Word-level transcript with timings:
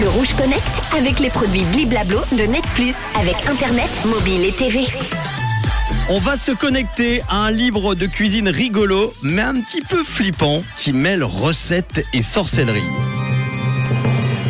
Le 0.00 0.08
Rouge 0.08 0.34
Connect 0.34 0.82
avec 0.96 1.20
les 1.20 1.28
produits 1.28 1.64
Bliblablo 1.64 2.20
de 2.32 2.44
Net 2.44 2.64
Plus 2.74 2.94
avec 3.14 3.36
Internet, 3.46 3.90
mobile 4.06 4.44
et 4.44 4.52
TV. 4.52 4.86
On 6.08 6.18
va 6.18 6.36
se 6.36 6.52
connecter 6.52 7.20
à 7.28 7.44
un 7.44 7.50
livre 7.50 7.94
de 7.94 8.06
cuisine 8.06 8.48
rigolo, 8.48 9.12
mais 9.22 9.42
un 9.42 9.60
petit 9.60 9.82
peu 9.82 10.02
flippant, 10.02 10.62
qui 10.76 10.92
mêle 10.92 11.22
recettes 11.22 12.04
et 12.12 12.22
sorcellerie. 12.22 12.80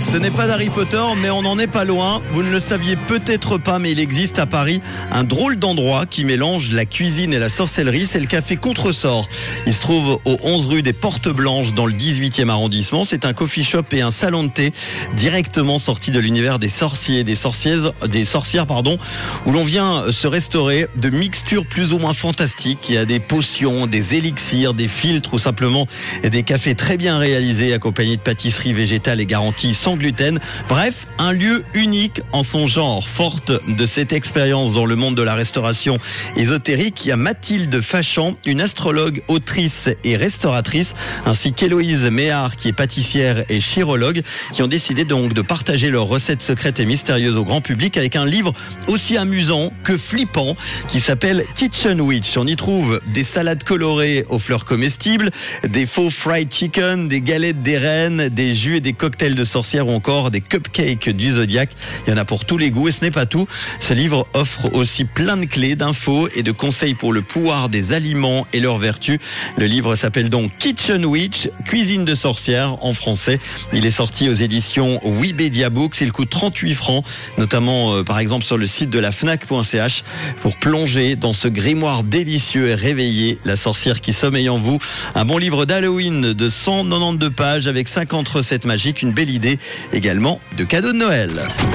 Ce 0.02 0.16
n'est 0.16 0.30
pas 0.30 0.46
d'Harry 0.46 0.68
Potter, 0.68 1.02
mais 1.16 1.30
on 1.30 1.42
n'en 1.42 1.58
est 1.58 1.68
pas 1.68 1.84
loin. 1.84 2.20
Vous 2.32 2.42
ne 2.42 2.50
le 2.50 2.60
saviez 2.60 2.96
peut-être 2.96 3.56
pas, 3.56 3.78
mais 3.78 3.92
il 3.92 4.00
existe 4.00 4.38
à 4.38 4.46
Paris 4.46 4.82
un 5.10 5.24
drôle 5.24 5.56
d'endroit 5.56 6.06
qui 6.06 6.24
mélange 6.24 6.72
la 6.72 6.84
cuisine 6.84 7.32
et 7.32 7.38
la 7.38 7.48
sorcellerie. 7.48 8.06
C'est 8.06 8.20
le 8.20 8.26
café 8.26 8.56
Contresort. 8.56 9.28
Il 9.66 9.72
se 9.72 9.80
trouve 9.80 10.20
au 10.24 10.36
11 10.42 10.66
rue 10.66 10.82
des 10.82 10.92
Portes 10.92 11.28
Blanches 11.28 11.72
dans 11.72 11.86
le 11.86 11.92
18e 11.92 12.48
arrondissement. 12.48 13.04
C'est 13.04 13.24
un 13.24 13.32
coffee 13.32 13.64
shop 13.64 13.84
et 13.92 14.02
un 14.02 14.10
salon 14.10 14.42
de 14.42 14.50
thé 14.50 14.72
directement 15.16 15.78
sorti 15.78 16.10
de 16.10 16.18
l'univers 16.18 16.58
des 16.58 16.68
sorciers, 16.68 17.24
des 17.24 17.36
sorcières, 17.36 17.92
des 18.08 18.24
sorcières, 18.24 18.66
pardon, 18.66 18.98
où 19.46 19.52
l'on 19.52 19.64
vient 19.64 20.10
se 20.10 20.26
restaurer 20.26 20.88
de 21.00 21.10
mixtures 21.10 21.64
plus 21.64 21.92
ou 21.92 21.98
moins 21.98 22.14
fantastiques. 22.14 22.88
Il 22.88 22.96
y 22.96 22.98
a 22.98 23.04
des 23.04 23.20
potions, 23.20 23.86
des 23.86 24.14
élixirs, 24.14 24.74
des 24.74 24.88
filtres 24.88 25.34
ou 25.34 25.38
simplement 25.38 25.86
des 26.24 26.42
cafés 26.42 26.74
très 26.74 26.96
bien 26.96 27.18
réalisés 27.18 27.72
accompagnés 27.72 28.16
de 28.16 28.22
pâtisseries 28.22 28.72
végétales 28.72 29.20
et 29.20 29.26
garanties 29.26 29.74
sans 29.74 29.91
gluten. 29.96 30.38
Bref, 30.68 31.06
un 31.18 31.32
lieu 31.32 31.64
unique 31.74 32.20
en 32.32 32.42
son 32.42 32.66
genre. 32.66 33.06
Forte 33.06 33.52
de 33.68 33.86
cette 33.86 34.12
expérience 34.12 34.72
dans 34.72 34.86
le 34.86 34.96
monde 34.96 35.16
de 35.16 35.22
la 35.22 35.34
restauration 35.34 35.98
ésotérique, 36.36 37.04
il 37.04 37.08
y 37.08 37.12
a 37.12 37.16
Mathilde 37.16 37.80
Fachan, 37.80 38.36
une 38.46 38.60
astrologue, 38.60 39.22
autrice 39.28 39.88
et 40.04 40.16
restauratrice, 40.16 40.94
ainsi 41.26 41.52
qu'Héloïse 41.52 42.04
Méard, 42.06 42.56
qui 42.56 42.68
est 42.68 42.72
pâtissière 42.72 43.44
et 43.48 43.60
chirologue, 43.60 44.22
qui 44.52 44.62
ont 44.62 44.68
décidé 44.68 45.04
donc 45.04 45.32
de 45.32 45.42
partager 45.42 45.90
leurs 45.90 46.06
recettes 46.06 46.42
secrètes 46.42 46.80
et 46.80 46.86
mystérieuses 46.86 47.36
au 47.36 47.44
grand 47.44 47.60
public 47.60 47.96
avec 47.96 48.16
un 48.16 48.26
livre 48.26 48.52
aussi 48.88 49.16
amusant 49.16 49.72
que 49.84 49.96
flippant 49.96 50.56
qui 50.88 51.00
s'appelle 51.00 51.44
Kitchen 51.54 52.00
Witch. 52.00 52.36
On 52.36 52.46
y 52.46 52.56
trouve 52.56 53.00
des 53.06 53.24
salades 53.24 53.64
colorées 53.64 54.24
aux 54.28 54.38
fleurs 54.38 54.64
comestibles, 54.64 55.30
des 55.66 55.86
faux 55.86 56.10
fried 56.10 56.52
chicken, 56.52 57.08
des 57.08 57.20
galettes 57.20 57.62
des 57.62 57.78
reines, 57.78 58.28
des 58.28 58.54
jus 58.54 58.76
et 58.76 58.80
des 58.80 58.92
cocktails 58.92 59.34
de 59.34 59.44
sorcières 59.44 59.81
ou 59.86 59.90
encore 59.90 60.30
des 60.30 60.40
cupcakes 60.40 61.10
du 61.10 61.32
Zodiac. 61.32 61.70
Il 62.06 62.10
y 62.10 62.12
en 62.14 62.16
a 62.16 62.24
pour 62.24 62.44
tous 62.44 62.58
les 62.58 62.70
goûts 62.70 62.88
et 62.88 62.92
ce 62.92 63.02
n'est 63.02 63.10
pas 63.10 63.26
tout. 63.26 63.46
Ce 63.80 63.94
livre 63.94 64.26
offre 64.34 64.72
aussi 64.74 65.04
plein 65.04 65.36
de 65.36 65.44
clés, 65.44 65.76
d'infos 65.76 66.28
et 66.34 66.42
de 66.42 66.52
conseils 66.52 66.94
pour 66.94 67.12
le 67.12 67.22
pouvoir 67.22 67.68
des 67.68 67.92
aliments 67.92 68.46
et 68.52 68.60
leurs 68.60 68.78
vertus. 68.78 69.18
Le 69.56 69.66
livre 69.66 69.94
s'appelle 69.96 70.30
donc 70.30 70.56
Kitchen 70.58 71.04
Witch, 71.04 71.48
cuisine 71.64 72.04
de 72.04 72.14
sorcière 72.14 72.76
en 72.84 72.92
français. 72.92 73.38
Il 73.72 73.86
est 73.86 73.90
sorti 73.90 74.28
aux 74.28 74.34
éditions 74.34 74.98
Webedia 75.04 75.70
Books. 75.70 76.00
Il 76.00 76.12
coûte 76.12 76.30
38 76.30 76.74
francs, 76.74 77.04
notamment 77.38 77.94
euh, 77.94 78.02
par 78.02 78.18
exemple 78.18 78.44
sur 78.44 78.56
le 78.56 78.66
site 78.66 78.90
de 78.90 78.98
la 78.98 79.12
fnac.ch 79.12 80.04
pour 80.40 80.56
plonger 80.56 81.16
dans 81.16 81.32
ce 81.32 81.48
grimoire 81.48 82.04
délicieux 82.04 82.68
et 82.68 82.74
réveiller 82.74 83.38
la 83.44 83.56
sorcière 83.56 84.00
qui 84.00 84.12
sommeille 84.12 84.48
en 84.48 84.58
vous. 84.58 84.78
Un 85.14 85.24
bon 85.24 85.38
livre 85.38 85.64
d'Halloween 85.64 86.32
de 86.32 86.48
192 86.48 87.30
pages 87.30 87.66
avec 87.66 87.88
50 87.88 88.28
recettes 88.28 88.64
magiques, 88.64 89.02
une 89.02 89.12
belle 89.12 89.30
idée 89.30 89.58
également 89.92 90.40
de 90.56 90.64
cadeaux 90.64 90.92
de 90.92 90.98
Noël. 90.98 91.30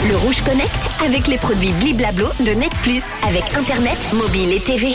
Le 0.09 0.15
Rouge 0.15 0.41
Connect 0.41 0.89
avec 1.05 1.27
les 1.27 1.37
produits 1.37 1.73
Bliblablo 1.73 2.27
de 2.39 2.51
Net 2.51 2.71
Plus 2.83 3.01
avec 3.27 3.43
Internet, 3.55 3.97
mobile 4.13 4.53
et 4.53 4.59
TV. 4.59 4.89